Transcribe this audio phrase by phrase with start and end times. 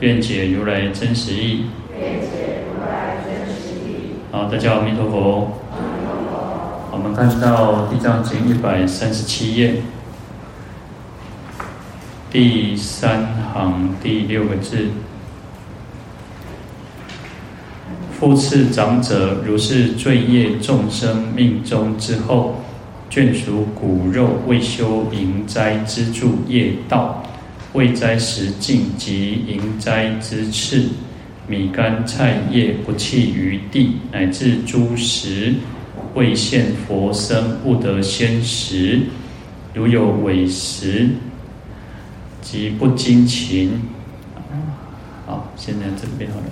[0.00, 1.66] 愿解如来真实义。
[4.30, 5.60] 好，大家阿弥陀佛。
[6.90, 9.74] 我们看到《地藏经》一百三十七页，
[12.30, 14.88] 第三行第六个字：
[18.12, 22.56] 复次长者，如是罪业众生命中之后，
[23.10, 27.22] 眷属骨肉未修营斋之助业道。
[27.74, 30.84] 未斋食净及营斋之次，
[31.48, 35.54] 米干菜叶不弃于地，乃至诸食
[36.14, 39.00] 未现佛身，不得先食。
[39.74, 41.08] 如有违食，
[42.40, 43.72] 即不精勤。
[45.26, 46.44] 好，现在这边好了。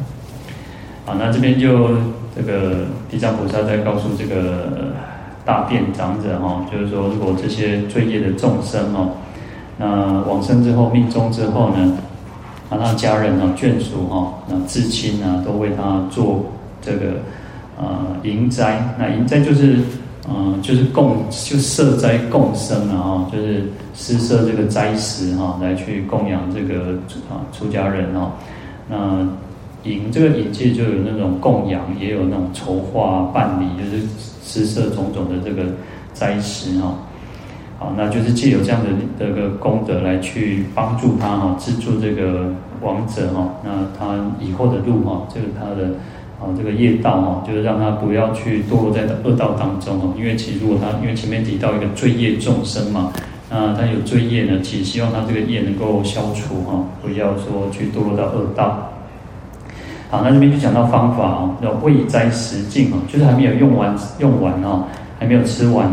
[1.05, 1.99] 好，那这边就
[2.35, 4.97] 这个地藏菩萨在告诉这个
[5.45, 9.19] 大便长者哈，就是说，如果这些罪业的众生哦。
[9.85, 11.99] 那往生之后，命终之后呢，
[12.71, 16.45] 啊，他家人啊、眷属哈、那至亲啊，都为他做
[16.81, 17.15] 这个
[17.77, 18.95] 呃迎斋。
[18.97, 19.79] 那迎斋就是
[20.29, 26.93] 嗯、呃，就是供，就设斋供生啊，就是施设这个斋食哈，来去供养这个
[27.29, 28.31] 啊出家人哦。
[28.89, 29.27] 那
[29.83, 34.07] 迎这个营界就有那种供养，也有那种筹划办理，就是
[34.45, 35.65] 施设种种的这个
[36.15, 36.95] 斋食哈。
[37.83, 42.47] 好，那就是借有这样的这个功德来去帮助他哈，资助这个
[42.81, 45.89] 王者哈，那他以后的路哈，这个他的
[46.39, 53.13] 啊这个业道哈，就是让他不要去堕落在恶道当中哈，因为其实如果他因为前面提到一个罪业众生嘛，
[53.51, 58.93] 那他有罪业呢，其实希望他这个业能够消除哈，不要说去堕落到恶道。
[60.09, 64.87] 好，那这边就讲到方法啊，叫未斋食净啊，就是还没有用完用完啊，
[65.19, 65.91] 还没有吃完。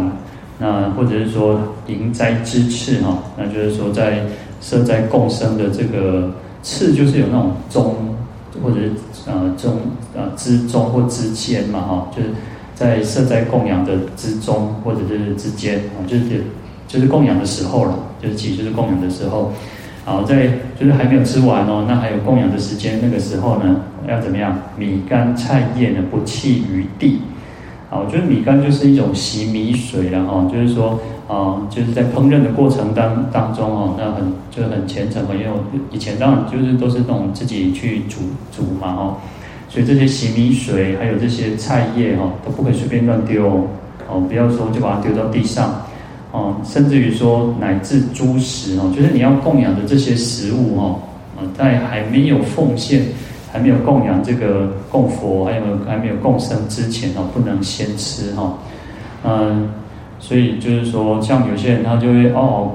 [0.62, 4.26] 那或者是说迎斋之次哈，那就是说在
[4.62, 6.30] 设斋供生的这个
[6.62, 7.96] 次，就是有那种中
[8.62, 8.92] 或者是
[9.26, 9.78] 呃中
[10.14, 12.30] 呃之中或之间嘛哈，就是
[12.76, 16.44] 在设斋供养的之中或者是之间啊，就是
[16.90, 19.54] 就是供养的时候了，就是其实就是供养的时候，
[20.04, 24.60] 好在就是还没有吃完哦，那还有供养的时间，那个时候呢要怎么样？
[24.78, 27.22] 米干菜叶呢不弃于地。
[27.90, 35.60] 啊，我觉得米干就是一种洗米水了哈，就是说，啊，就是在烹饪的过程当当中哦，那很就是很虔诚嘛，因为我
[35.92, 38.20] 以前当然就是都是那种自己去煮
[38.56, 39.18] 煮嘛哈，
[39.70, 43.68] 所以这些洗米水还有这些菜叶哈，都不可以随便乱丢
[44.08, 45.84] 哦，不要说就把它丢到地上
[46.32, 51.00] 哦，甚至于说乃至猪食哦，就是你要供养的这些食物哈，
[51.38, 53.02] 啊，在还没有奉献。
[53.52, 58.54] 还没有供养这个供佛，还有还没有供生之前哦，不能先吃哈。
[59.24, 59.70] 嗯，
[60.20, 62.72] 所以就是说，像有些人他就会哦，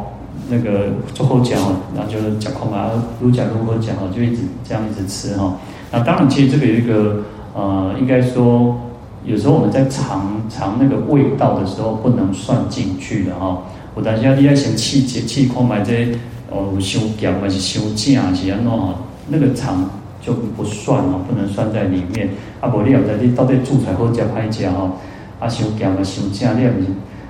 [0.50, 1.58] 那个最后讲，
[1.94, 2.90] 那就讲空啊，
[3.20, 5.56] 如讲如何讲哦，就一直这样一直吃哈。
[5.92, 7.22] 那当然，其实这个有一个
[7.54, 8.76] 呃，应该说，
[9.24, 13.62] 有时候我们在尝尝那个味道的时候，不能算进去的哈。
[13.94, 16.08] 我等下你要先气节气空买这
[16.50, 18.94] 哦，修咸还是修正是安怎哈？
[19.28, 19.88] 那个尝。
[20.24, 22.30] 就不算哦，不能算在里面。
[22.60, 24.92] 啊，无你要在你到底煮菜好食歹食哦，
[25.38, 26.86] 啊，伤咸啊，伤正，你也不是，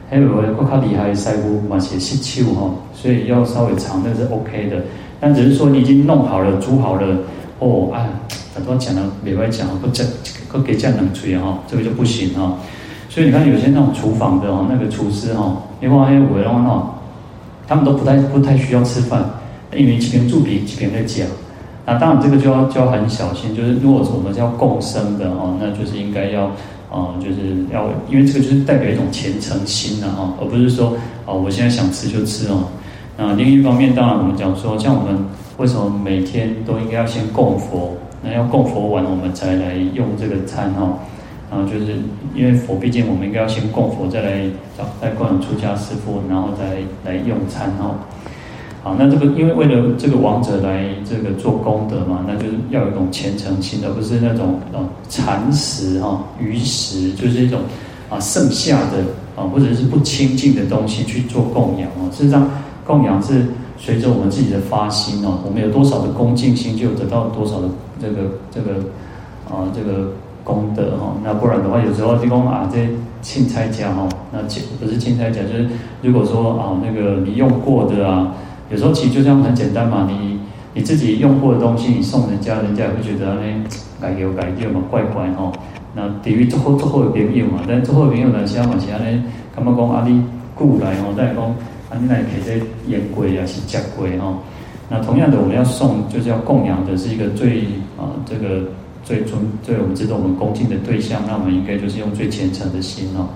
[0.09, 4.77] 还有个较厉害的师傅嘛，是失手哈，所以要稍微尝那是 OK 的。
[5.19, 7.19] 但只是说你已经弄好了，煮好了，
[7.59, 8.06] 哦，啊，
[8.55, 10.05] 很多讲了，另外讲不这
[10.53, 12.59] 不给这样能吹哈，这个就不行哈。
[13.09, 16.94] 所以你看有些那种厨房的哦，那个厨师哈，因为还有我的话，
[17.66, 19.25] 他们都不太不太需要吃饭，
[19.75, 21.26] 因为几瓶猪皮几瓶在讲。
[21.86, 23.54] 那当然，这个就要就要很小心。
[23.54, 26.50] 就是如果是我们是要共生的哦，那就是应该要，
[26.90, 30.96] 哦，就是要，因为这个就是代表一种虔诚心的哈，而不是说
[31.26, 32.64] 哦，我现在想吃就吃哦。
[33.16, 35.25] 那另一方面，当然我们讲说，像我们
[35.58, 37.94] 为什么每天都应该要先供佛？
[38.22, 40.98] 那要供佛完，我们才来用这个餐哈。
[41.50, 41.98] 然后就是
[42.34, 44.40] 因为佛，毕竟我们应该要先供佛，再来
[44.76, 46.78] 找再供养出家师父，然后再
[47.08, 47.94] 来用餐哈。
[48.84, 57.60] 好，那这个因为为了这个王者来这个做功德嘛，那就是要有一种虔诚心，而不是那种啊残食哈鱼食，就是一种
[58.10, 58.98] 啊剩下的
[59.34, 62.12] 啊或者是不清净的东西去做供养哦。
[62.12, 62.46] 事实上，
[62.84, 63.46] 供养是
[63.78, 68.16] 随着我们自己的发心哦，我们有多少的恭敬心，就得到多少的这个
[68.50, 68.80] 这个
[69.48, 70.10] 啊这个
[70.44, 71.16] 功德哈。
[71.25, 72.90] 那不然的话，有时候就供啊，这些
[73.22, 74.40] 钦差家哈，那
[74.78, 75.66] 不是钦差家，就是
[76.02, 78.34] 如果说啊那个你用过的啊，
[78.75, 80.37] 有时候其实就这样很简单嘛，你
[80.75, 83.41] 你自己用过的东西，你送人家，人家也会觉得呢，
[84.00, 85.53] 改有改有嘛，怪怪哈。
[85.94, 89.23] 那对于最后最后的朋友嘛，但最后的朋友呢，其他嘛其他呢，
[89.55, 90.21] 他们讲啊，你
[90.56, 94.35] 故来哦，再讲啊，你来给这烟鬼啊，是假鬼哈。
[94.88, 97.61] 那同样的，我们要送，就是要供养的是一个最
[97.97, 98.67] 啊，这个
[99.05, 103.29] 最尊、最我们值得我们恭敬的对象，那我们应该就是用最虔诚的心哦。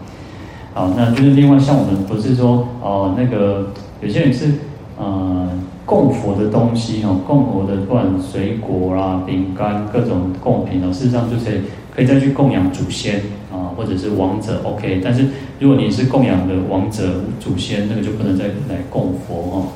[0.75, 3.69] 好，那就是另外像我们不是说哦，那个
[4.03, 4.53] 有些人是
[4.99, 5.49] 呃
[5.87, 11.63] 供佛的东西哦，供佛的不管水果啦、饼干各种供品哦，事实上就是
[11.95, 13.21] 可以再去供养祖先
[13.53, 15.01] 啊，或者是王者 OK。
[15.03, 15.27] 但是
[15.59, 19.67] 如果你是供养的王者祖先，那个就不能再来供佛哦。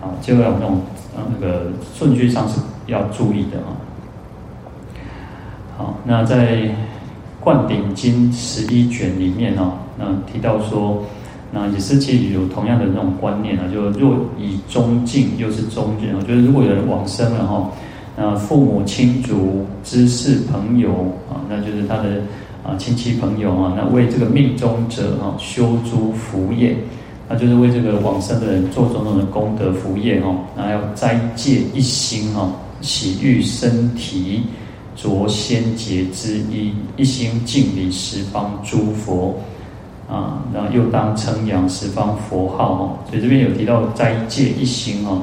[0.00, 0.80] 啊，就要那种。
[1.38, 1.64] 那个
[1.94, 3.76] 顺序上是要注意的啊。
[5.76, 6.56] 好，那在
[7.40, 11.02] 《灌顶经》十一卷里面哦，那提到说，
[11.52, 17.70] 那也是其实有同样的那种观念啊，就若以中敬又是中日啊，就是如果有人往生了哈，
[18.16, 20.90] 那父母亲族、知识朋友
[21.28, 22.22] 啊，那就是他的
[22.62, 26.76] 啊亲戚朋友啊，那为这个命中者啊修诸福业。
[27.32, 32.50] 那就是为这个往生的人做种种的功德福业哦，然后要斋戒一心哦，
[32.80, 34.42] 洗浴身体，
[34.96, 39.38] 着鲜洁之衣，一心敬礼十方诸佛
[40.10, 42.82] 啊，然后又当称扬十方佛号哦。
[43.08, 45.22] 所以这边有提到斋戒一心哦。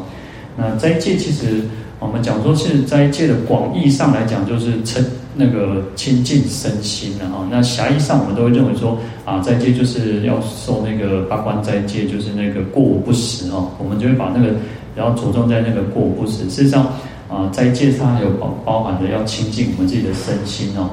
[0.56, 1.62] 那斋戒其实
[2.00, 5.06] 我们讲说是斋戒的广义上来讲，就是称。
[5.40, 14.56] 那个清净身心的哈，那狭义上我们都会认为说啊，斋戒就是要受那个八关斋戒，就是那个过午不食哦，我们就会把那个
[14.96, 16.50] 然后着重在那个过午不食。
[16.50, 16.88] 事实上
[17.30, 20.90] 啊，斋戒它有包包含着要清净我们自己的身心哦，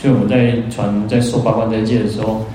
[0.00, 2.46] 所以我们在传在受八关斋戒的时候，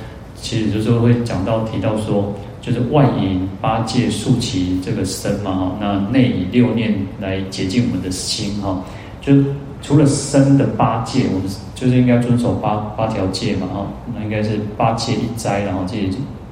[0.42, 8.84] 其实就是会讲到提到说，就是外引八戒束起这个身嘛哈，那内以六念来洁净我们的心哈，
[9.22, 9.34] 就。
[9.80, 15.96] 除了身的八戒，我们就是应该遵守八八条戒嘛，哈，那应该是八戒一斋，然后这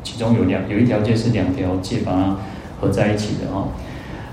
[0.04, 2.38] 其中有两有一条戒是两条戒把它
[2.80, 3.68] 合在一起的，哈。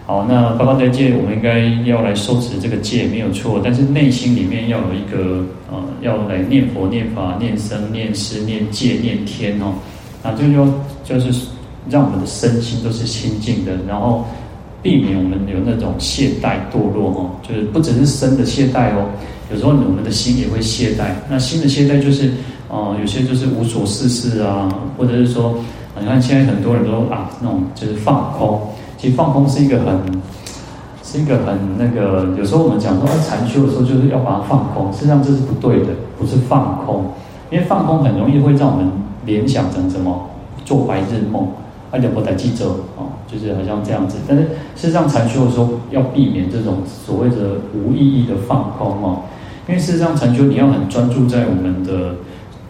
[0.07, 9.75] 好，那八关斋戒我们应该要来受持这个戒没有错，但是内心里面要有一个呃，要来念佛、念法、念僧、念师、念戒、念天哦，
[10.23, 10.69] 那就是说
[11.05, 11.47] 就是
[11.89, 14.25] 让我们的身心都是清净的，然后。
[14.83, 19.07] 避免我们有那种懈怠堕落哦，就是不只是身的懈怠哦，
[19.53, 21.13] 有时候我们的心也会懈怠。
[21.31, 22.33] 那心的懈怠就是，
[22.69, 25.55] 哦，有些就是无所事事啊，或者是说，
[26.01, 28.61] 你看现在很多人都啊，那种就是放空。
[29.03, 29.99] 其实放空是一个很，
[31.03, 32.37] 是一个很那个。
[32.39, 37.07] 有时候我们讲说禅修的时候，就是要把它放空，实际上这是不对的，不是放空，
[37.51, 38.93] 因为放空很容易会让我们
[39.27, 40.31] 联想成什么，
[40.65, 41.49] 做白日梦。
[41.91, 42.67] 而且不带记者
[42.97, 44.19] 哦，就是好像这样子。
[44.27, 44.45] 但是
[44.77, 49.23] 事实上，禅修的时候要避免这种所谓的无意义的放空哦。
[49.69, 52.15] 因为事实上，禅修你要很专注在我们的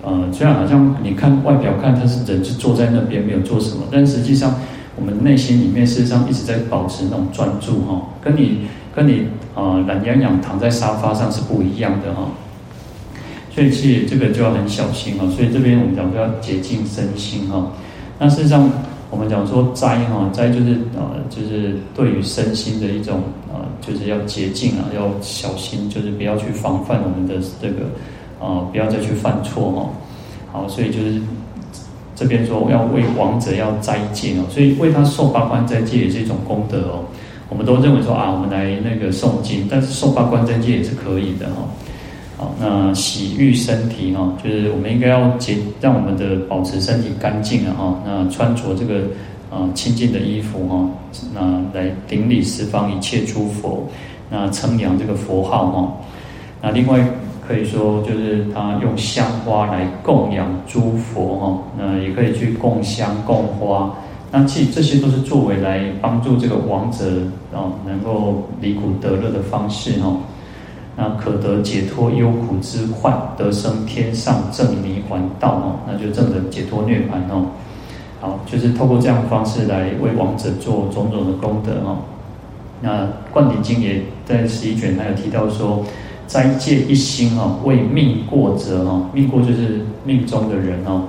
[0.03, 4.55] 呃，虽然好像你看外表看他是人是坐在那边没有做什么，但实际上
[4.97, 12.29] 我们内心里面事实上一直在保持那种专注哈，跟你跟你啊懒洋洋躺在沙发上是不一样的哈。
[13.55, 15.31] 所以其实这个就要很小心哦。
[15.35, 17.71] 所以这边我们讲说要洁净身心哈。
[18.19, 18.71] 那事实上。
[19.13, 23.21] 我们讲说斋哈，斋就是呃，就是对于身心的一种
[23.53, 27.85] 呃，就是要洁净啊，要小心，就是不要去防范我们的这个
[28.41, 29.91] 呃，不要再去犯错哈。
[30.51, 31.21] 好，所以就是
[32.23, 37.03] 这边说要为亡者要斋戒哦，所以为他受八关斋戒也是一种功德哦。
[37.49, 41.67] 我们都认为说啊，我们来那个诵经，但是受八关斋戒也是可以的哈。
[42.39, 47.99] 好，那洗浴身体哈，就是我们应该要洁，让我们的保持身体干净啊哈。
[48.07, 49.01] 那穿着这个
[49.51, 50.89] 啊清净的衣服哈，
[51.35, 53.89] 那来顶礼十方一切诸佛，
[54.31, 55.93] 那称扬这个佛号哈。
[56.63, 57.05] 那另外
[57.47, 63.95] 可以说就是他用香花来供养诸佛哈，那也可以去供香供花。
[64.31, 67.05] 那其实这些都是作为来帮助这个王者
[67.53, 70.17] 啊能够离苦得乐的方式哈。
[70.97, 77.47] 那可得解脱忧苦之患，得生天上正涅槃道哦，那就证得解脱涅槃哦。
[78.21, 81.99] 好，就是透过这样的方式来为王者做种种的功德哦。
[82.81, 85.83] 那《灌顶经》也在十一卷还有提到说，
[86.27, 91.05] 斋戒一心哦，为命过者哦，命过就是命中的人哦，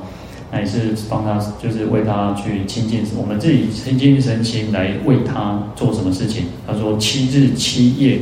[0.52, 6.46] 那也是帮他，就是为他去亲近我们自己亲近身心来为他做什么事情。
[6.68, 8.20] 他说七日七夜。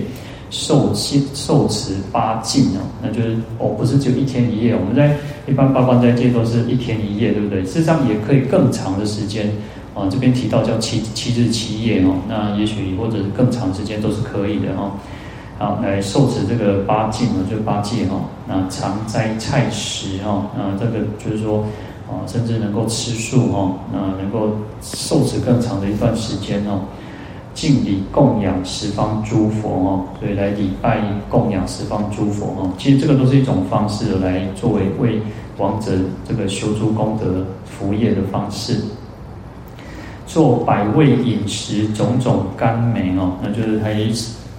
[0.54, 4.76] 受戒受持八禁哦，那就是哦，不是只有一天一夜。
[4.76, 5.16] 我们在
[5.48, 7.64] 一般八关斋戒都是一天一夜，对不对？
[7.64, 9.50] 事实上也可以更长的时间
[9.96, 10.10] 啊。
[10.12, 14.92] 这边提到叫七七日七夜哦，那也许或者是更长时间都是可以的哦。
[15.62, 18.20] 啊，来受持这个八禁哦，就八戒哈。
[18.48, 21.64] 那常斋菜食哈，那这个就是说
[22.10, 24.50] 啊，甚至能够吃素哈，那能够
[24.82, 26.82] 受持更长的一段时间哦。
[27.54, 31.00] 敬礼供养十方诸佛哦，所以来礼拜
[31.30, 32.72] 供养十方诸佛哦。
[32.80, 35.22] 其实这个都是一种方式来作为为
[35.60, 35.92] 王者
[36.28, 38.78] 这个修诸功德福业的方式。
[40.26, 43.94] 做百味饮食，种种甘美哦，那就是还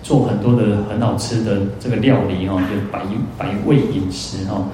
[0.02, 3.00] 做很多的很好吃的这个料理哦，就百
[3.38, 4.66] 百味饮食哦。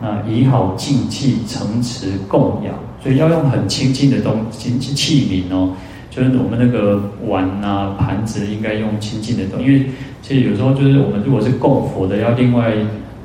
[0.00, 5.72] 那以好净器承持供养，所以要用很清净的东西器皿哦。
[6.10, 9.86] 就是我们那个碗啊、盘子应该用清净的东，因为
[10.22, 12.72] 其实有时候就是我们如果是供佛的，要另外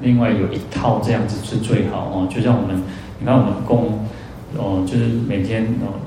[0.01, 2.27] 另外有一套这样子是最好哦。
[2.29, 2.79] 就像我们，
[3.19, 3.99] 你看我们供
[4.55, 5.97] 哦，就是每天哦，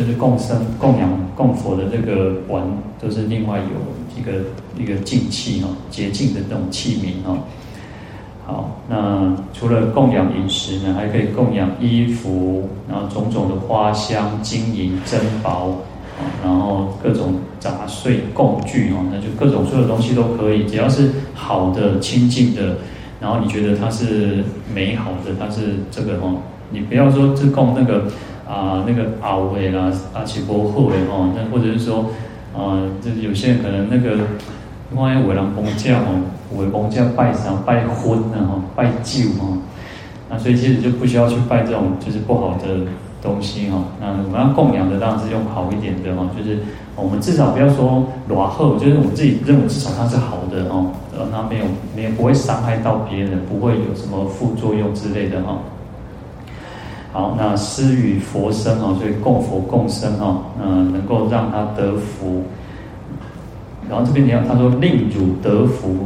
[0.00, 2.62] 就是供生供养供佛的这个碗，
[2.98, 4.32] 都是另外有一个
[4.78, 7.36] 一个净器哦，洁净的这种器皿哦。
[8.46, 15.76] 好，那除了供养饮食呢，还可以供养衣服，然后种种的花香、金银珍宝。
[16.42, 22.76] 然后各种杂碎供具哦，那就各种所有东西都可以，只要是好的、清净的，
[23.18, 26.36] 然后你觉得它是美好的，它是这个哦，
[26.70, 28.04] 你不要说是供那个
[28.50, 32.06] 啊那个熬尾啦、阿奇波后尾哦，那或者是说
[32.56, 34.24] 啊，这有些人可能那个
[34.94, 39.58] 万一为人崩驾哦，为崩驾拜神拜婚了哈，拜酒哦，
[40.28, 42.86] 那所以其实就不需要去拜这种就是不好的。
[43.22, 46.60] 东西哈，那我们要供养的当然是用好一点的哈，就是
[46.96, 55.58] 我们至少不要说裸后，就是我们自己认为至少它是好的哦，呃，那没有没有不会伤害到别人，不会有什么副作用之类的哈。
[57.12, 62.42] 好，那施与佛身哦，所以供佛供身哦，嗯，能够让他得福。
[63.88, 65.96] 然后这边你要他说令汝得福，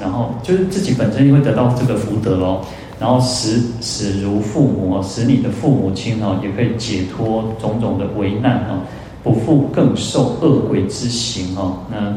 [0.00, 2.60] 然后就是自己本身也会得到这个福德哦。
[2.98, 8.80] 然后使使如父母，使你的父母亲哦，也可以解脱种种的危难哦，
[9.22, 11.78] 不复更受恶鬼之刑哦。
[11.90, 12.12] 那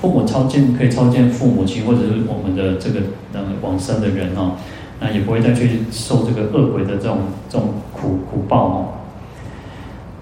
[0.00, 3.00] 父母超荐可以超荐父母亲或者是我们的这个
[3.32, 4.52] 呃往生的人哦，
[5.00, 8.86] 那也不会再去受这个恶鬼的这种这种苦苦报哦。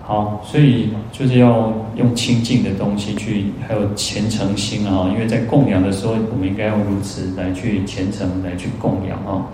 [0.06, 9.46] 好，所以就是要用清净的东西去，还有虔诚心啊，因为在供养的时候，我们应该要如此来去虔诚来去供养哦。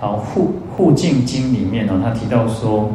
[0.00, 2.90] 好，护护净经里面呢，他提到说，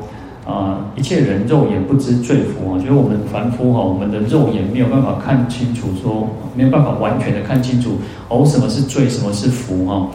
[0.45, 7.91] 啊，一切人肉眼不知罪福啊，就是我们凡夫哈，我们的肉眼没有办法看清楚，说没有办法完全的看清楚
[8.27, 10.09] 哦，什么是罪，什么是福哈。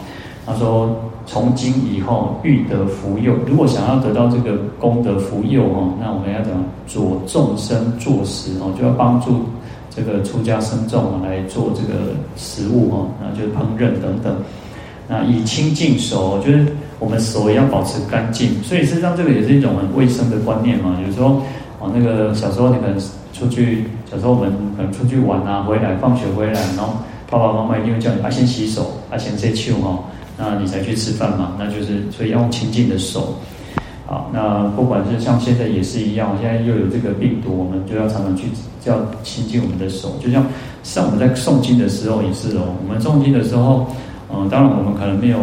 [0.44, 0.90] 他说，
[1.24, 9.42] 从今以后欲得福佑，如果想要得到这个功德福佑哈，那我们要怎么佐众生作食哦，就要帮助
[9.88, 14.36] 这个出家僧众来做这个食物哈，那就是烹饪等等。
[15.08, 16.66] 那以清净手，就是
[16.98, 20.96] 我们手也要保持干净，所以实际上这个也是一种很卫生的观念嘛。
[21.06, 21.36] 有时候
[21.80, 22.98] 啊，那个小时候你可能
[23.32, 26.94] 出去，小时候我们可能出去玩啊，回来放学回来，然后
[27.30, 29.98] 爸爸妈妈一定会叫你啊先洗手，啊先洗手哈，
[30.36, 31.56] 那你才去吃饭嘛。
[31.58, 33.38] 那就是所以要用清净的手。
[34.06, 38.44] 好，那不管是像现在也是一样，现在又有这个病毒，我们就要常常去
[38.84, 40.16] 要清净我们的手。
[40.22, 40.44] 就像
[40.82, 43.86] 像我们在诵经的时候也是哦，我们诵经的时候。
[44.34, 45.40] 嗯，当然我们可能没有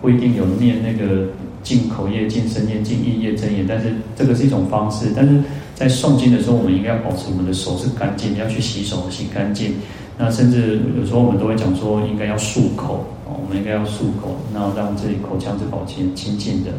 [0.00, 1.26] 不一定有念那个
[1.62, 5.12] 净口业、净身业、净意业、真言，但是这个是一种方式。
[5.14, 5.38] 但是
[5.74, 9.74] 在诵经的时候，我们应该要保持我们的手是干净，要去洗手洗干净。
[10.16, 13.04] 那甚至有时候我们都会讲说，应该要漱口，
[13.50, 16.70] 我们应该要漱口，然后让自己口腔是保持清净的。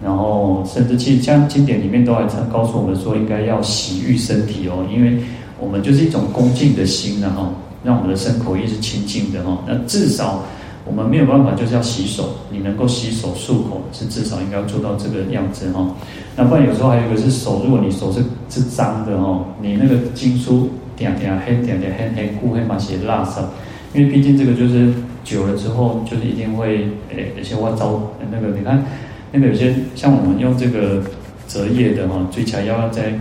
[0.00, 5.18] 然后甚至其实像经典里面都还常告诉我们说，应该要洗浴身体哦，因为
[5.58, 7.48] 我们就是一种恭敬的心，然后
[7.82, 9.58] 让我们的身口意是清净的哈。
[9.66, 10.44] 那至少。
[10.88, 12.28] 我们没有办法，就是要洗手。
[12.48, 15.84] 你能够洗手漱口，是至少应该要做到这个样子哈。
[16.36, 23.50] 那不然有时候还有一个是手，如果你手是是脏的哈，你那个经书点点黑点点黑黑固黑嘛写蜡上，
[23.96, 24.92] 因为毕竟这个就是
[25.24, 28.84] 久了之后，就是一定会诶，有些话糟那个你看
[29.32, 31.02] 那个有些像我们用这个
[31.48, 33.14] 折页的哈，最起来要在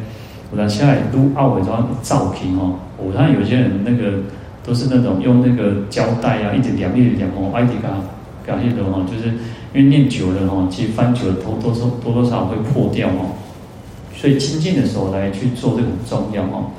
[0.51, 2.75] 我拿下来撸奥尾装造瓶哦。
[2.97, 4.19] 我看有些人那个。
[4.65, 7.89] 都是那种用那个胶带啊，一直两一直两哦，一直搞
[8.43, 9.35] 搞那种哈，就是
[9.75, 13.37] 因为念久了哈，其实翻久了多多少多多少少会破掉哦，
[14.15, 16.71] 所以清净的时候来去做这个很重要哦。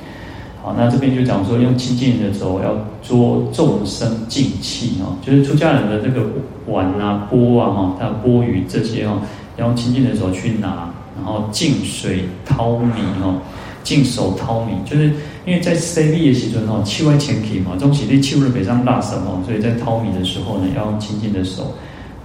[0.67, 6.27] 好，那这边就讲说，用清净的手要捉众生净气哦，就是出家人的这个
[6.65, 9.21] 碗啊、钵啊哈，他钵盂这些哦，
[9.55, 12.91] 要用清净的手去拿，然后净水淘米
[13.23, 13.39] 哦，
[13.81, 15.05] 净手淘米，就是
[15.45, 21.75] 因为在 C B 的时阵哦，气外前体嘛，中西的气入北上大神哦，所以在淘米的时候呢，要用清净的手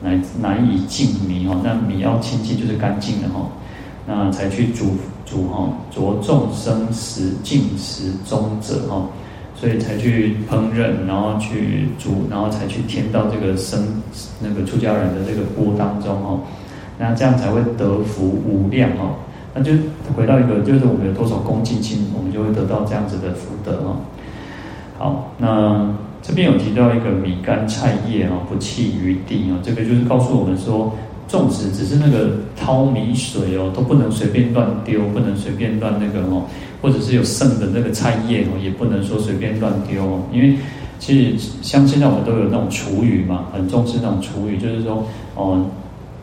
[0.02, 3.46] 来难以净米哦，那米要清净就是干净的哈，
[4.06, 4.96] 那才去煮。
[5.24, 9.08] 煮哈，着众生食进食中者哈，
[9.54, 14.02] 所以才去烹饪，然后去煮，然后才去添到这个生
[14.42, 16.38] 那个出家人的这个钵当中哈，
[16.98, 19.14] 那这样才会得福无量哈。
[19.54, 19.72] 那就
[20.14, 23.96] 回到一个，就是我们有多少恭敬心，我们就会得到这样子的福德哈。
[24.98, 30.92] 好，那这边有提到一个米干菜叶哈，不弃于地啊，这个就是告诉我们说。
[31.32, 36.44] 粽子只是那个淘米水哦，都不能随便乱丢，不能随便乱那个哦，
[36.82, 40.22] 或者是有剩的那个菜叶哦，也不能说随便乱丢哦。
[40.30, 40.54] 因为
[40.98, 45.64] 其实像现在我们都有那种厨余嘛，很重视那种厨余，就是说哦，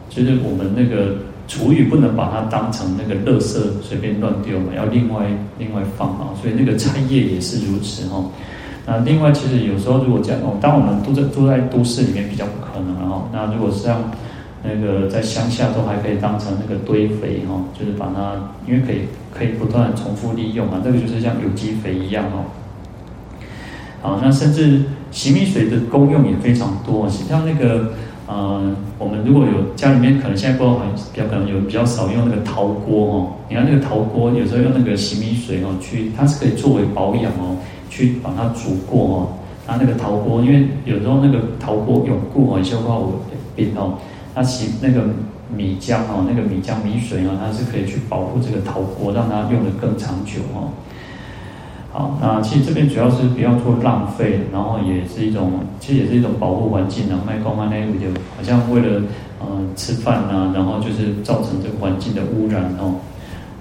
[0.09, 1.15] 就是我们那个
[1.47, 5.25] 厨余不能把它当成那个垃圾随便乱丢嘛，要另外
[5.57, 6.29] 另外放啊。
[6.39, 8.29] 所以那个菜叶也是如此哦。
[8.85, 13.27] 那另外，其实有时候如果讲哦，当我们都在住在都市里面比较不可能哦。
[13.33, 13.99] 那如果是像
[14.61, 22.43] 那个在乡下都还可以当成那个堆肥哈，就是把它，因为可以可以不断重复利用嘛，这个就是像有机肥一样哦。
[24.01, 27.93] 好，那甚至洗米水的功用也非常多，像那个
[28.27, 30.81] 呃，我们如果有家里面可能现在不知道
[31.13, 37.57] 比较可能有比较少用那个陶锅哦，你看那个陶锅有时候用那个洗米水哦去，它是可以作为保养哦，
[37.89, 39.27] 去把它煮过哦，
[39.65, 43.21] 它那个陶锅，因为有时候那个陶锅永固哦，消化我
[43.55, 43.93] 冰哦。
[44.35, 45.03] 它洗那个
[45.55, 50.69] 米浆哦，那个米浆米水哦，它是可以去保护这个陶锅，让它用得更长久哦。
[51.91, 57.19] 好，那其实这边主要是不要做浪费，然后也是一种，其实也是一种保护环境啊。
[57.25, 58.07] 卖光卖那个就
[58.37, 59.01] 好像为了
[59.39, 62.95] 呃吃饭呐，然后就是造成这个环境的污染哦。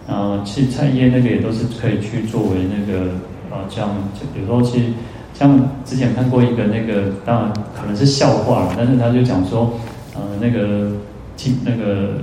[0.07, 3.13] 呃，其实菜叶那个也都是可以去作为那个
[3.51, 4.93] 呃，像就比如说其实
[5.33, 9.73] 像之前看过一个那个，当然可能是笑话，但是他就讲说。
[10.19, 10.91] 呃，那个
[11.37, 12.15] 清那个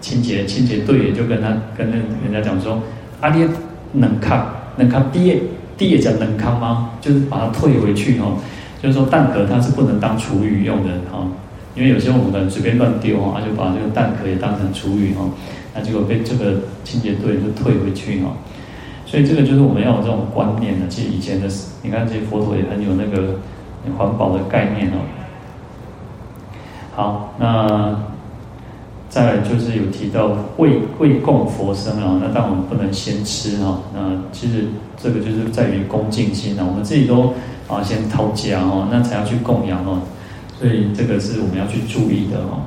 [0.00, 2.80] 清洁清洁队也就跟他跟那人家讲说，
[3.20, 3.48] 阿爹
[3.92, 5.42] 能看能看第一
[5.76, 6.92] 第一讲能看吗？
[7.00, 8.38] 就是把它退回去哦，
[8.80, 11.26] 就是说蛋壳它是不能当厨余用的哈，
[11.74, 15.28] 因为有些我们可能随便乱丢哈，他就把这个蛋壳也当成厨余哈，
[15.74, 18.36] 那结果被这个清洁队就退回去哈，
[19.04, 20.86] 所以这个就是我们要有这种观念的。
[20.88, 21.48] 其实以前的
[21.82, 23.40] 你看这些佛陀也很有那个
[23.98, 25.02] 环保的概念哦。
[26.94, 27.94] 好，那
[29.08, 33.80] 再就是有提到为为供佛生啊，那但我们不能先吃哈。
[33.92, 34.00] 那
[34.32, 37.32] 其实这个就是在于恭敬心啊，我们自己都
[37.68, 40.00] 啊先掏家哦，那才要去供养哦。
[40.58, 42.62] 所以这个是我们要去注意的哦。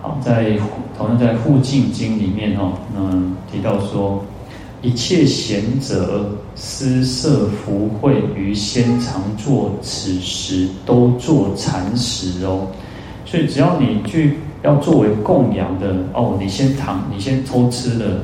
[0.00, 0.58] 好，在
[0.96, 4.24] 同样在《护净经》里面哦，嗯，提到说，
[4.80, 12.66] 一切贤者施设福慧于先常作此时，都作禅时哦。
[13.34, 18.20] 所以只要你去要作为供养的哦，你先尝，你先偷吃的，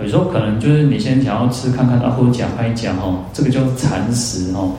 [0.00, 4.70] 有时候可能就是你先想要吃看看，啊，或者讲还讲哦，这个叫禅食哦，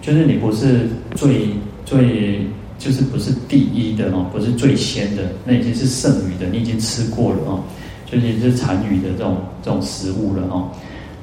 [0.00, 1.48] 就是你不是最
[1.84, 2.46] 最
[2.78, 7.58] 就是不是第一的哦，不是最先的，那已经是剩余的，你已经吃过了哦，
[8.06, 10.68] 就已经是残余的这种这种食物了哦。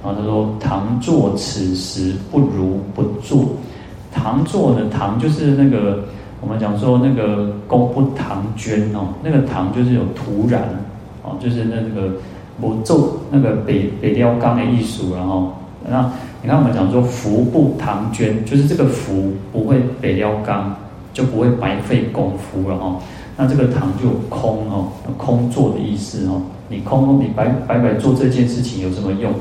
[0.04, 3.56] 然后他说：“唐做此时，不如不做。
[4.12, 6.04] 唐作的唐就是那个。”
[6.42, 10.60] 我们讲说那个功不唐捐哦，那个唐就是有土壤
[11.24, 12.14] 哦，就是那个
[12.60, 15.54] 不做那个北北雕钢的艺术，然后
[15.90, 20.76] 那你看我们讲说福不唐捐，就是这个福不会北雕钢，
[21.14, 22.98] 就不会白费功夫了哦。
[23.36, 29.34] 那这个唐就空哦，空做的意思哦，你空你白白白做这件事情有什么用？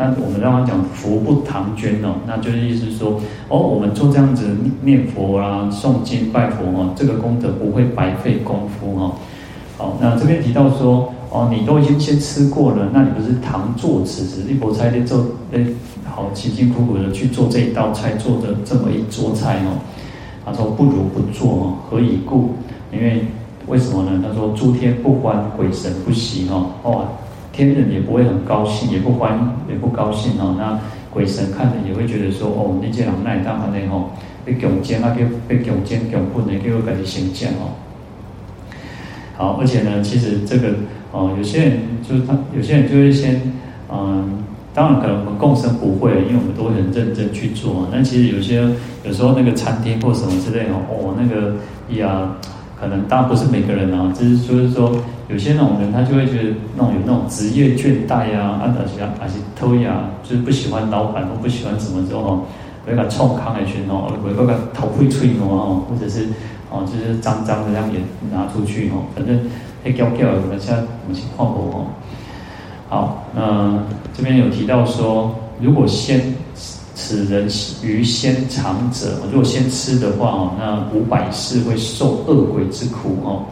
[0.00, 9.16] 那我们让他讲福不唐捐哦，那就是意思说哦，我们做这样子念佛啊、诵经拜佛哦，这个功德不会白费功夫哦。
[9.76, 15.66] 好，那这边提到说哦，你都已经先吃过了，那你不是唐做此时一钵菜的做哎，
[16.08, 19.82] 好辛辛苦苦的去做这一道菜，做的这么一桌菜哦。
[20.46, 22.50] 他说不如不做哦，何以故？
[22.92, 23.26] 因为
[23.66, 24.22] 为什么呢？
[24.24, 26.70] 他说诸天不欢，鬼神不喜哦。
[26.84, 27.08] 哦。
[27.58, 29.36] 天人也不会很高兴，也不欢，
[29.68, 30.54] 也不高兴哦。
[30.56, 30.78] 那
[31.10, 34.10] 鬼神看着也会觉得说，哦，你这人奈当安尼吼，
[34.44, 37.74] 被强奸啊，叫被强奸强困的，叫我给你先讲哦。
[39.36, 40.68] 好，而且呢，其实这个
[41.10, 43.42] 哦，有些人就是他，有些人就会先
[43.90, 47.88] 嗯当然可能我们共生不会，因为我们都会很认真去做。
[47.90, 48.62] 但其实有些
[49.02, 51.56] 有时候那个餐厅或什么之类的哦，那个
[52.00, 52.36] 呀，
[52.80, 54.94] 可能当然不是每个人啊，只是就是说
[55.28, 62.42] 有些那种人他就会觉得那种有那种职业倦怠啊，啊，而且而且偷呀，就是不喜欢老板或不喜欢什么之后哦，
[62.86, 66.28] 会把冲康来去弄，会把头会吹弄哦，或者是
[66.70, 67.98] 哦，就是脏脏的这样也
[68.32, 69.40] 拿出去哦，反正
[69.82, 71.86] 黑胶胶的，现在我们去换过哦。
[72.88, 73.82] 好，那
[74.14, 76.20] 这边有提到说，如果先
[77.08, 77.48] 此人
[77.82, 83.46] 于先尝者，如果先吃的话哦，那五百世会受恶鬼之苦哦。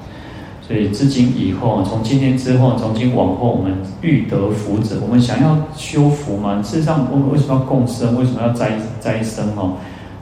[0.61, 6.61] 所以自今以后，从今天之后，从今往后，我们欲得福者，我们想要修福嘛？
[6.63, 8.15] 事实上，我们为什么要共生？
[8.19, 9.73] 为什么要栽栽生哦？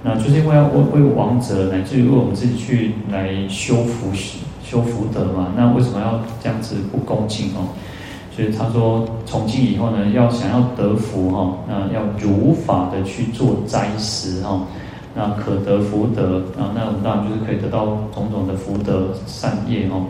[0.04, 4.12] 那就是因为要为为王者，乃至于为我们自己去来修福
[4.62, 5.48] 修福德嘛。
[5.56, 7.66] 那为什么要这样子不恭敬哦？
[8.34, 14.60] 所以他说，从今以后呢，要想要得福哈，那要如法的去做斋食哈，
[15.14, 20.02] 那可得福德啊，那我们当然就是可以得到种种的福德善业哈，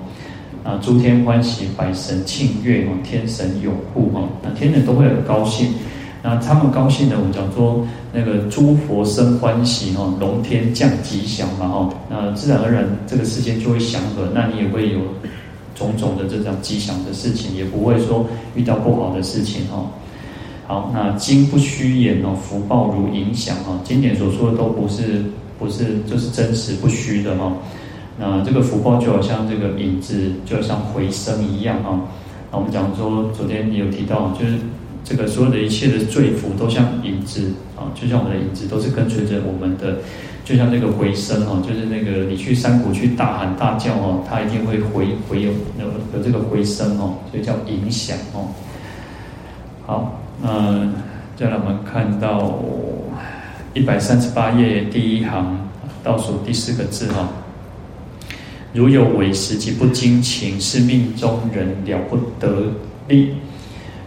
[0.65, 5.75] 啊，诸天欢喜，百神庆悦哈，天神拥护哈，那天人都会很高兴，
[6.23, 15.01] 那他们高兴呢，我们讲说那个诸佛生欢喜哈，龙天降吉祥嘛哈，那自然而然这个世间就会祥和，那你也会有。
[15.75, 19.91] 种种的这种吉祥的事情，也不会说遇到不好的事情哈。
[20.67, 23.79] 好，那经不虚言哦，福报如影响哈。
[23.85, 25.25] 经典所说的都不是
[25.59, 27.53] 不是就是真实不虚的哈。
[28.19, 32.01] 那这个福报就好像这个影子，就像回声一样哈。
[32.51, 34.59] 那我们讲说，昨天你有提到，就是
[35.05, 39.99] 这个所有的一切的罪福都像影子啊，就像我们的影子，都是跟随着我们的。
[40.45, 48.49] 就像那个回声哦，就是那个你去山谷去大喊大叫哦，它一定会回回有有有这个回声哦，所以叫影响哦。
[49.87, 50.93] 好，那，
[51.35, 52.59] 再来我们看到
[53.73, 55.67] 一百三十八页第一行
[56.03, 57.27] 倒数第四个字哈，
[58.75, 62.75] 如有违食及不精勤，是命中人了不得
[63.09, 63.37] 力。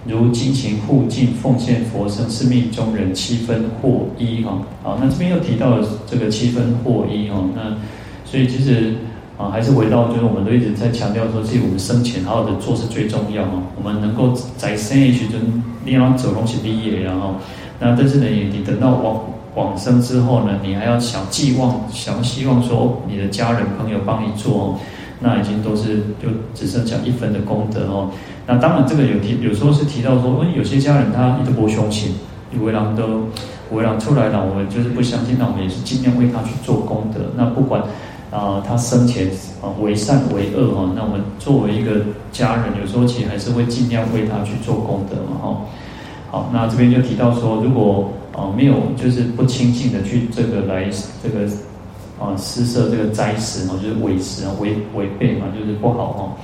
[0.07, 4.57] 如精勤护敬奉献佛身，是命中人七分获一哈。
[4.81, 7.43] 好，那这边又提到了这个七分获一哈。
[7.53, 7.75] 那
[8.23, 8.95] 所以其实
[9.37, 13.61] 啊，还是回到就是我们都一直在强调说，其实我们生前好好的做是最重要哈。
[13.75, 15.41] 我们能够在生一时阵，
[15.83, 17.35] 你要走东西毕业，然后
[17.79, 19.21] 那但是呢，你等到往
[19.55, 24.79] 往生之后呢，你还要想寄望，想希望说你的家人朋友帮你做，哦
[25.19, 28.09] 那已经都是就只剩下一分的功德哦。
[28.45, 32.13] 那当然，这个有提，有时候是提到说，因为有些家人他一直不相信，
[32.51, 33.27] 有为人都
[33.71, 37.21] 为人出来了，我们就是不相信，那我们也是尽量为他去做功德。
[37.35, 37.81] 那不管
[38.29, 39.27] 啊、他生前
[39.61, 42.01] 啊为善为恶哈，那我们作为一个
[42.31, 45.61] 家人，有时候其实还是会尽量为他去做功德嘛哈。
[46.29, 50.89] 好，那这边就提到说，如果啊没有就是不清净的去这个来
[51.23, 51.47] 这个
[52.19, 56.37] 啊施设这个斋食哦，就是违食啊违违背嘛，就是不好哈。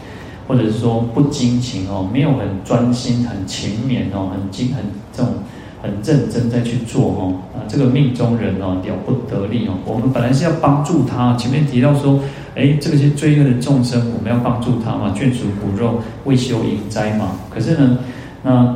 [0.46, 4.84] 或者是说不精勤哦，没有很专心、很勤勉哦，很精、很
[5.14, 5.34] 这种
[5.82, 9.74] 很认真在去做哦啊，这个命中人哦了不得力哦。
[9.86, 12.20] 我们本来是要帮助他，前面提到说，
[12.56, 17.38] 哎，这个些罪恶的众生，我们要帮助他嘛，眷属骨肉，为修营斋嘛。
[17.50, 17.98] 可是呢，
[18.44, 18.76] 那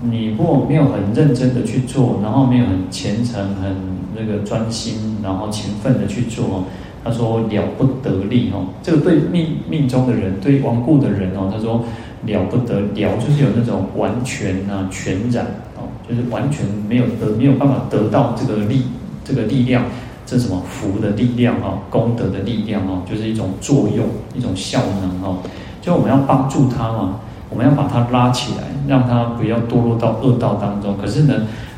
[0.00, 3.76] 你如果没有很认真的去做，然后没有很虔诚、很
[4.16, 6.64] 那个专心，然后勤奋的去做哦。
[7.04, 11.84] 他说了不得力哦，这个对命命中的人，对亡故的人哦，他说
[12.26, 15.44] 了不得了，就是有那种完全啊全然
[15.76, 18.84] 哦，就是完全没有得没有办法得到这个力
[19.22, 19.84] 这个力量，
[20.24, 25.36] 这什么福的力量哦，功德的力量哦，就是一种作用一种效能哦，
[25.82, 30.96] 就我们要帮助他嘛，我们要把他拉起来，让他不要堕落到恶道当中。
[30.96, 31.34] 可是呢，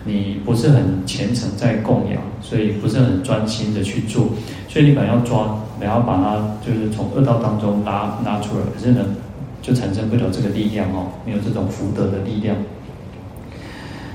[0.06, 4.28] 你不是很虔诚在供养，所以不是很专心的去做。
[4.68, 9.04] 所以你本来要抓，然后把它就是从恶道当中拉拉出来，可是呢，
[9.60, 12.56] 就产生不了这个力量哦，没有这种福德的力量。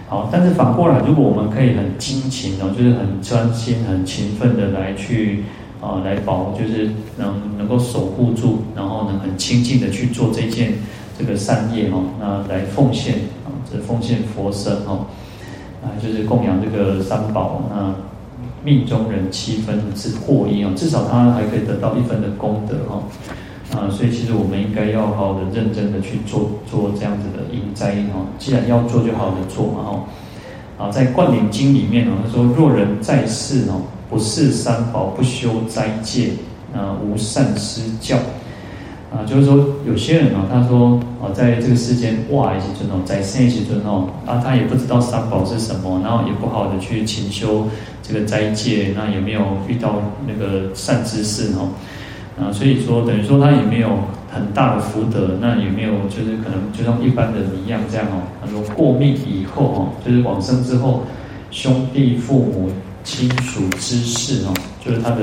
[0.08, 5.45] 好，但是反过来，如果我们可以很精勤哦，就是很专心、很勤奋的来去
[5.80, 10.73] 啊，来保，就是能能够守护住，然后呢，很清净的去做这件
[11.17, 15.08] 这个善业哦，那来奉献啊，这奉献佛身哦，
[15.84, 17.94] 啊，就是供养这个三宝那。
[18.63, 23.02] 命中人七分之获一啊，至少他还可以得到一分的功德哈
[23.76, 28.22] 啊，所以其实我们应该要好好的认真的去做做这样子的因斋哈。
[28.38, 30.86] 既然要做，就好好的做嘛哈。
[30.86, 36.34] 啊，在《灌顶经》里面呢，他说：若人在世哦，不事三宝，不修斋戒，
[36.72, 38.15] 啊，无善施教，
[39.12, 47.67] 啊，就是说有些人哦，他说哦，在这个世间哇，一些尊哦，在生一些尊哦，啊，他也不知道三宝是什么，然后也不好的去勤修
[48.02, 51.67] 这个斋戒，那也没有遇到那个善知识哦，
[52.39, 53.89] 啊，所以说等于说他也没有
[54.32, 61.04] 很大的福德，那也没有就是可能就像一般人一样这样哦，他说过命以后哦，就是往生之后，
[61.52, 62.69] 兄弟父母
[63.04, 65.17] 亲属之事哦，就是他的。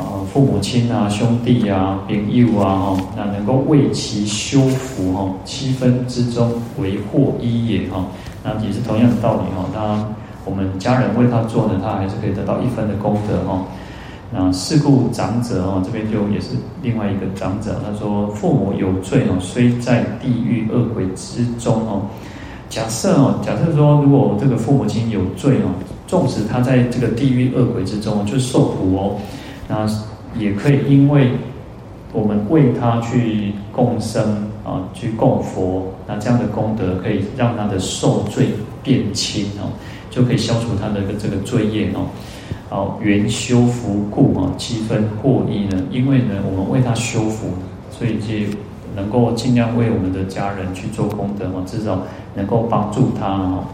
[0.00, 8.06] 啊，父母亲啊，兄弟啊，朋友啊，哈，那能够为其修福哈，七分之中为获一也哈，
[8.42, 9.68] 那也是同样的道理哈。
[9.72, 10.04] 那
[10.44, 13.62] 我们家人为他做呢，他还是可以得到一分的功德哈。
[14.32, 16.50] 那是故长者哦，这边就也是
[16.82, 22.02] 另外一个长者，他说父母有罪哦，虽在地狱恶鬼之中哦。
[22.68, 25.74] 假设哦，假设说如果这个父母亲有罪哦，
[26.06, 29.16] 纵使他在这个地狱恶鬼之中就受苦哦。
[29.70, 29.86] 那
[30.36, 31.30] 也可以，因为
[32.12, 38.48] 我们为他去共生啊，去供佛，那这样的功德可以让他的受罪
[38.82, 39.70] 变轻哦，
[40.10, 42.06] 就可以消除他的这个罪业哦。
[42.68, 45.80] 好，缘修福故啊，七分过亿呢。
[45.90, 47.48] 因为呢，我们为他修福，
[47.90, 48.56] 所以就
[48.96, 52.02] 能够尽量为我们的家人去做功德嘛，至少
[52.34, 53.64] 能够帮助他哦。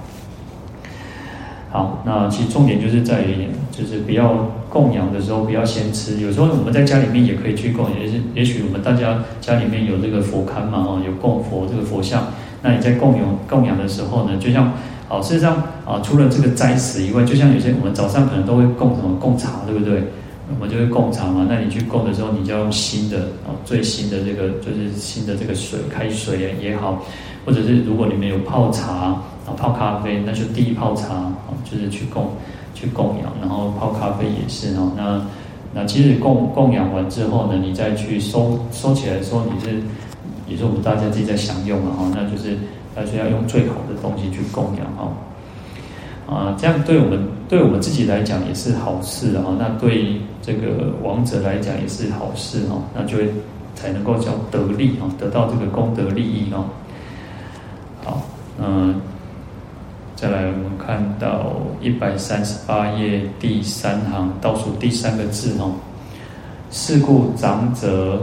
[1.76, 6.18] 好，那其实重点就是在于，就是不要供养的时候不要先吃。
[6.22, 12.28] 有时候我们在家里面也可以去供，也是也许我们大家家里面有这个佛龛嘛，哦，有供佛这个佛像。
[12.62, 14.72] 那你在供养供养的时候呢，就像，
[15.10, 20.04] 哦，事实上啊，除了这个斋食以外，就像有些我们早上可能都会供什么供茶，对不对？
[20.48, 21.46] 我们就会供茶嘛。
[21.48, 27.02] 那你去供的时候，你就要用新的啊，最新的这个就是新的这个水开水也好，
[27.44, 29.22] 或者是如果你们有泡茶。
[29.46, 31.32] 啊，泡咖啡那就第一泡茶啊，
[31.62, 32.32] 就是去供
[32.74, 34.90] 去供养，然后泡咖啡也是哈。
[34.96, 35.24] 那
[35.72, 39.80] 那其实供供养完之后呢，你再去收收起来的时候，你是
[40.48, 42.10] 也是我们大家自己在享用嘛哈。
[42.12, 42.58] 那就是
[42.96, 45.12] 而且要用最好的东西去供养哈。
[46.26, 49.44] 啊，这样对我们对我们自己来讲也是好事啊。
[49.58, 52.82] 那对这个王者来讲也是好事哦。
[52.94, 53.30] 那就会
[53.74, 56.64] 才能够叫得利啊，得到这个功德利益哦。
[58.04, 58.22] 好，
[58.58, 59.00] 嗯。
[60.16, 65.72] 再来，我们看到一百三十八页第三行倒数第三个字哦。
[66.70, 68.22] 是故长者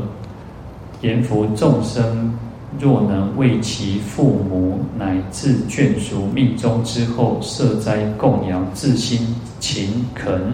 [1.02, 2.34] 言福众生，
[2.80, 10.54] 若能为其父母乃至眷属命终之后设斋供养，至心勤恳，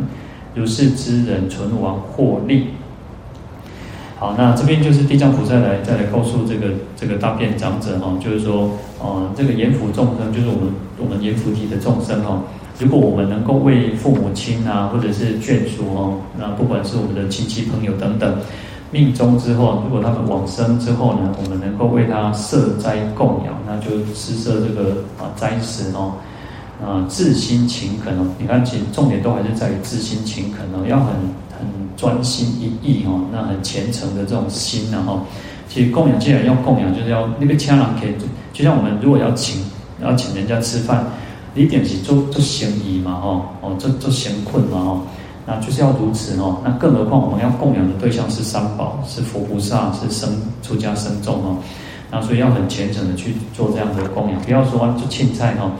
[0.53, 2.67] 如是之人存亡获利。
[4.17, 12.43] 好，那这边就是地藏菩萨来再来告诉这个这个大便长者哈，就是说，呃，这个阎浮众生就是我们我们阎浮提的众生哦。
[12.77, 18.37] 如果我们能够为父母亲啊，或者是眷属哦，那不管是我们的亲戚朋友等等，
[18.91, 26.13] 命中之后，如果他们往生之后呢，我们能够为他设斋供养，那就施设这个啊斋食哦，
[26.83, 28.25] 啊至心勤恳哦。
[28.37, 31.13] 你看，其实重点都还是在于至心勤恳哦，要很。
[31.59, 35.21] 很专心一意哦，那很虔诚的这种心呢哈。
[35.67, 38.13] 其实供养既然要供养，就是要那个家人可以，
[38.53, 39.61] 就像我们如果要请
[40.01, 41.05] 要请人家吃饭，
[41.53, 45.01] 你点是做做生意嘛哈，哦做做闲困嘛哈，
[45.49, 46.61] 那就是要如此哦。
[46.63, 50.29] 那更何况我们要供养的对象是三宝，是佛菩萨，是生
[50.61, 51.57] 出家僧众哦。
[52.11, 55.71] 那所以要很虔诚的去做这样的供养，不要说就青菜哈。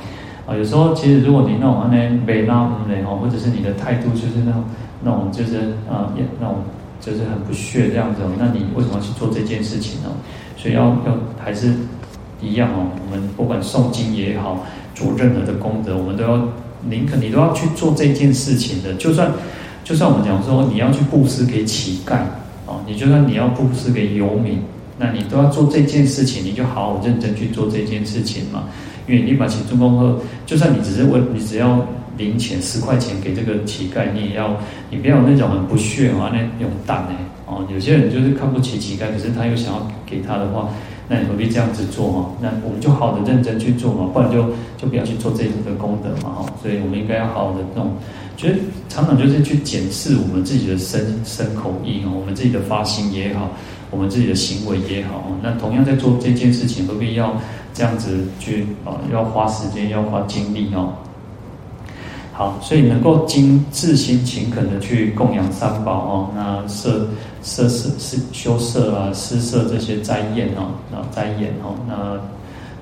[0.47, 4.63] 啊，有时候其实如果你那种那没那么的哈，或者是你的态度就是那种。
[5.01, 6.57] 那种就是啊，也、那种
[6.99, 8.27] 就是很不屑这样子哦。
[8.37, 10.09] 那你为什么要去做这件事情呢？
[10.57, 11.73] 所以要要还是
[12.41, 12.91] 一样哦。
[13.05, 14.59] 我们不管诵经也好，
[14.93, 16.37] 做任何的功德，我们都要
[16.87, 18.93] 宁可你都要去做这件事情的。
[18.95, 19.31] 就算
[19.83, 22.15] 就算我们讲说你要去布施给乞丐
[22.65, 24.59] 啊，你就算你要布施给游民，
[24.97, 28.65] 那你都要做这件事情，你就好好认真去做这件事情嘛。
[29.07, 31.85] 因为你把请众功后，就算你只是问，你只要。
[32.17, 34.53] 零钱十块钱给这个乞丐，你也要，
[34.89, 37.15] 你不要那种很不屑啊，那种蛋呢？
[37.45, 40.67] 哦，有些人就是看不起乞丐，可是他又想要给他的话，
[41.09, 42.27] 那你何必这样子做嘛？
[42.39, 44.45] 那我们就好的认真去做嘛，不然就
[44.77, 46.45] 就不要去做这种的功德嘛，哈。
[46.61, 47.91] 所以我们应该要好好的那种，
[48.37, 53.49] 觉得常常就是去检视我们自己的身身口意哦，我们自己的发心也好，
[53.89, 57.35] 我们自己的行为也好，那同样在做这件事情，何必要
[57.73, 58.93] 这样子去啊？
[59.11, 60.93] 要花时间，要花精力哦。
[62.39, 67.05] 好，所以能够精自心勤恳的去供养三宝哦，那设
[67.43, 72.17] 设施是修设啊，施设这些斋宴哦，那斋宴哦，那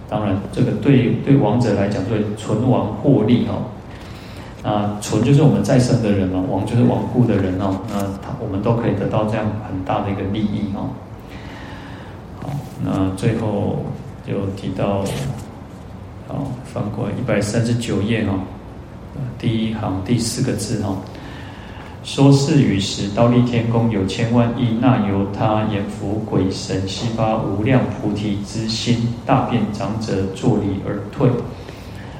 [0.07, 3.65] 当然这个对对亡者来讲，对存亡获利哦，
[4.61, 10.85] 啊存就是我们在生的人嘛，亡就是亡故的人哦，那他我们都可以得到这样很大的一个利益哦。
[12.43, 12.49] 好，
[12.85, 13.79] 那最后
[14.23, 15.03] 就提到，
[16.27, 18.37] 好，翻过来一百三十九页哦，
[19.39, 20.97] 第一行第四个字哈。
[22.03, 31.30] 说是与时，忉利天宫有千万亿那由他阎浮鬼神悉发无量菩提之心，大便长者作礼而退。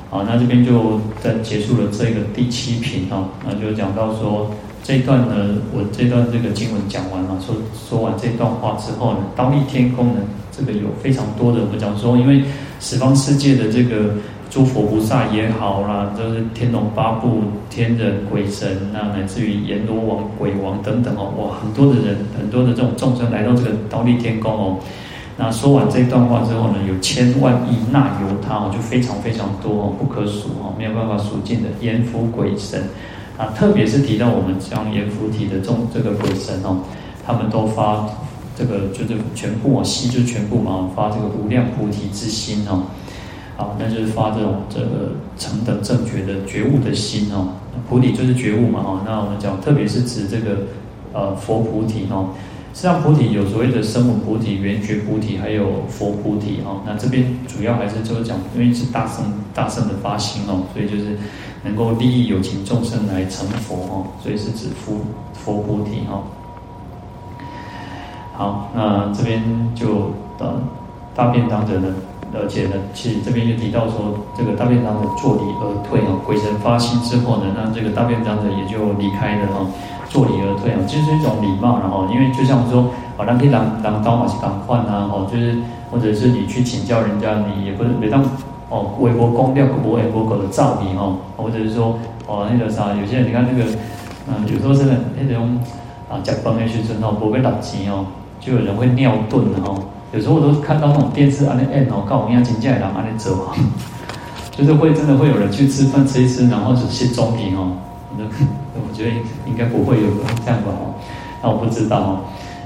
[0.10, 4.52] 好，那这边就在结束了这个第七品哈，那就讲到说
[4.84, 7.56] 这段呢，我这段这个经文讲完了，说
[7.90, 10.20] 说完这段话之后呢，忉利天宫呢，
[10.52, 12.44] 这个有非常多的我们讲说，因为
[12.82, 14.16] 十方世界的这个。
[14.50, 24.78] 诸佛菩萨也好啦，就是天龙八部、天人鬼神，那乃至于阎罗王、鬼王等等哦，哇，很多的人，很多的这种众生来到这个忉利天宫哦。
[25.38, 32.86] 那说完这段话之后呢，有千万亿那由他哦，就非常非常多哦，不可数哦，没有办法数尽的阎浮鬼神
[33.38, 36.78] 啊，特别是提到我们像阎浮提的众这个鬼神哦，
[37.24, 38.10] 他们都发
[38.56, 42.84] 这个就是全部哦，悉就全部嘛，发这个无量菩提之心哦。
[43.58, 47.50] 好，那就是发这种这个成等正觉的觉悟的心哦，
[47.89, 49.02] 菩提就是觉悟嘛哦。
[49.04, 50.60] 那我们讲，特别是指这个
[51.12, 52.30] 呃佛菩提哦。
[52.76, 56.84] 实际上菩提有所谓的声闻菩提、缘觉菩提，还有佛菩提哦。
[56.86, 61.17] 那这边主要还是就是讲，因为是大圣大圣的发心哦，所以就是
[61.63, 64.98] 能够利益有情众生来成佛哦，所以是指佛
[65.34, 66.22] 佛菩提哦。
[68.34, 69.41] 好，那这边
[69.74, 70.62] 就呃
[71.15, 71.88] 大便当者呢。
[72.34, 79.66] 而且呢，其实这边就提到说，这个大便长者坐立而退啊，鬼神发心之后呢，那这个大便长者也就离开了哈，
[80.10, 85.56] 坐立而退啊，其实是一种礼貌，然后因为就像说，好，咱可以当当刀马去当换啊，哦，就是
[85.90, 88.22] 或者是你去请教人家，你也不是每当
[88.70, 93.72] 哦，微博公庙不为国狗的造礼哦，或者是说哦那个啥，有些人你看那个，
[94.28, 95.58] 嗯，有时候真的那种
[96.12, 98.06] 啊，吃饭的时候哦，不会打钱哦，
[98.42, 99.80] 就有人会尿遁哦。
[100.13, 103.56] 有时候我都看到那种电视安尼按哦，告我们要请假来安尼走啊，
[104.52, 107.74] 就是会真的会有人去吃饭吃一吃，然后只吃中品哦。
[108.17, 108.24] 那
[108.80, 109.12] 我觉得
[109.46, 110.08] 应该不会有
[110.46, 110.96] 这样吧哦，
[111.43, 112.20] 那我不知道哦。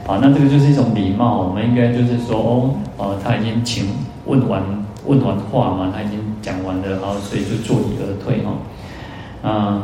[0.06, 3.86] 好，那这个就是一种礼貌，我们应该就是说哦，呃，他已经请
[4.26, 4.62] 问完
[5.08, 9.50] 问完话嘛，他已经讲完了，然后所以就作礼而退哈。
[9.50, 9.84] 啊，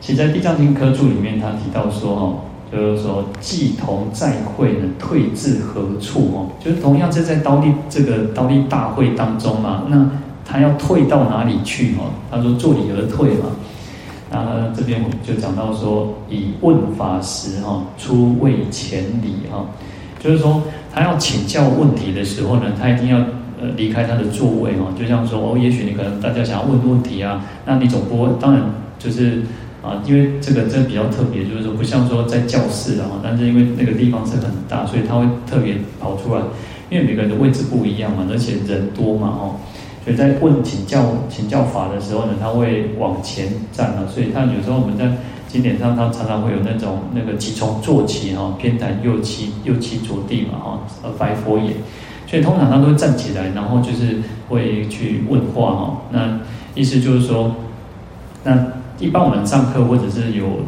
[0.00, 2.34] 其实在《地藏经》科注里面，他提到说哦。
[2.72, 6.48] 就是说，既同在会呢，退至何处哦？
[6.58, 10.08] 就是同样是在刀立这个刀立大会当中嘛，那
[10.42, 12.08] 他要退到哪里去哦？
[12.30, 13.44] 他说作礼而退嘛。
[14.30, 19.66] 然后这边我们就讲到说，以问法时哈，出位前礼哈，
[20.18, 20.62] 就是说
[20.94, 23.18] 他要请教问题的时候呢，他一定要
[23.60, 24.88] 呃离开他的座位哦。
[24.98, 28.62] 就像说哦，也许你可能大家想要问问题啊，那你总不会，当然
[28.98, 29.42] 就是。
[29.82, 36.40] 啊，因为这个真比较特别，就是说不像说在教室啊，但是因为那个地方是很大，所以他会特别跑出来，
[36.88, 39.58] 因为每个人的位置不一样嘛，而且人多嘛，哦，
[40.04, 45.10] 所以在问请教请教法的时候呢，他会往前站了，所以他有时候我们在
[45.48, 51.74] 经典上，他常常会有那种那个即从坐起哈，偏袒右膝右膝着地嘛，哈，而白佛眼，
[52.28, 54.18] 所以通常他都会站起来，然后就是
[54.48, 56.38] 会去问话哈，那
[56.76, 57.52] 意思就是说，
[58.44, 58.64] 那。
[59.02, 60.60] 一般我们上课或者是有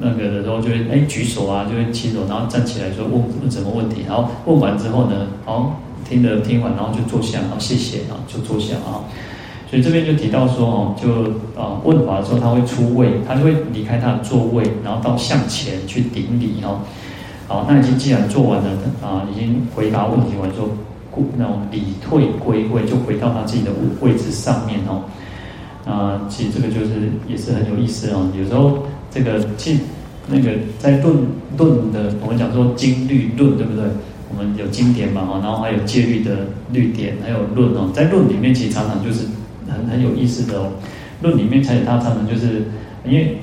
[0.00, 9.02] 那个的时候，就会哎举手啊，就会起手，然后站起来说问问什么问题，然后问完之后呢，好听的听完，然后就坐下，然后谢谢，然后就坐下啊。
[9.68, 16.78] 所以这边就提到说哦，就啊问法的时候他会出位，他就会离开他的座位，然后到向前去顶礼哦。
[17.48, 18.70] 好，那已经既然做完了
[19.02, 20.68] 啊，已经回答问题完之后，
[21.36, 25.02] 那种礼退归位，就回到他自己的位置上面哦。
[25.84, 28.30] 啊，其实这个就是也是很有意思哦。
[28.38, 29.80] 有时候这个其实
[30.28, 31.16] 那个在论
[31.56, 33.84] 论的，我们讲说经律论，对不对？
[34.28, 37.90] 我们有经典嘛，哈，然后还有戒律的律典，还有论哦。
[37.92, 39.24] 在论里面，其实常常就是
[39.68, 40.68] 很很有意思的哦。
[41.22, 42.62] 论里面才有他常常就是
[43.04, 43.38] 因为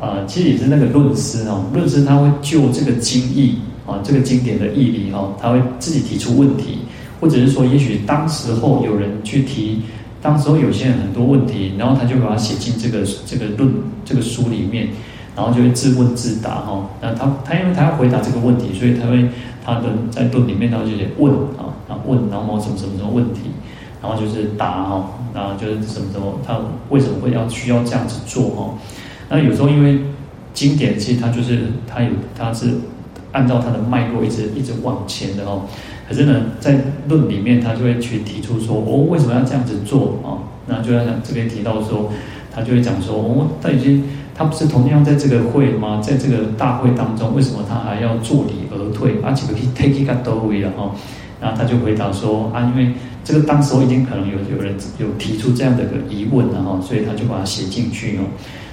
[0.00, 6.78] 啊，其实也是那个论师哦，论师他会就这个经义啊，这个经典的义理哈，他会自己提出问题，
[7.20, 9.80] 或者是说，也许当时候有人去提。
[10.22, 13.72] 当时候有些人很多问题，然后他就把它写进这个这个论
[14.04, 14.88] 这个书里面，
[15.34, 16.90] 然后就会自问自答哈。
[17.00, 19.28] 那他他因为他要回答这个问题，所以他会
[19.64, 23.50] 他的在论里面他就写问啊，然后问然后什么什么什么问题，
[24.02, 26.58] 然后就是答哈，然后就是什么什么他
[26.90, 28.74] 为什么会要需要这样子做哈？
[29.30, 30.00] 那有时候因为
[30.52, 32.74] 经典其实它就是它有它是
[33.32, 35.62] 按照它的脉络一直一直往前的哦。
[36.10, 36.76] 可是呢，在
[37.08, 40.42] 论里面，他就会去提出说，哦，为什么要这样子做啊？
[40.66, 42.10] 那就像这边提到说，
[42.52, 44.02] 他就会讲说，哦，他已经，
[44.34, 46.00] 他不是同样在这个会吗？
[46.02, 49.18] 在这个大会当中，为什么他还要作礼而退？
[49.22, 50.90] 而且可以 take it 到位了哈？
[51.40, 52.92] 然后他就回答说啊，因为
[53.22, 58.22] 这个当时候已经可能有有人有提出这样的个疑问了哈，所以他就把它写进去哦。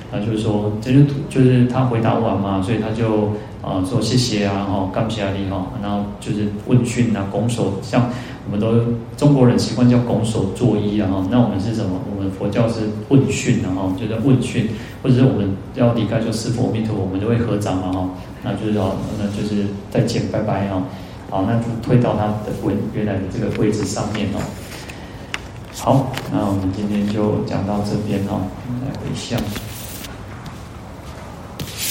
[0.09, 8.09] 他就是说，这就就是他回答完嘛，所以他就啊说谢谢啊，哈，感谢你哈，然后就是问讯啊，拱手，像
[8.45, 8.73] 我们都
[9.17, 11.99] 中国人习惯叫拱手作揖啊，哈，那我们是什么？
[12.15, 14.69] 我们佛教是问讯啊，哈，就是问讯，
[15.01, 18.09] 或者是我们要离开就师父阿弥陀佛，我们就会合掌嘛，哈，
[18.43, 20.83] 那就是哦，那就是再见，拜拜啊，
[21.29, 24.39] 好，那就退到他的位原来的这个位置上面哦。
[25.73, 28.41] 好，那我们今天就讲到这边哦，
[28.83, 29.39] 来回向。